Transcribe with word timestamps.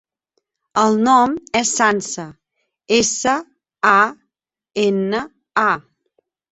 El 0.83 0.97
nom 1.07 1.35
és 1.59 1.73
Sança: 1.81 2.25
essa, 2.99 3.37
a, 3.93 3.97
ena, 4.89 5.25
a. 5.69 5.71